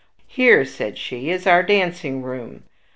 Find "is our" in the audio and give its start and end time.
1.29-1.61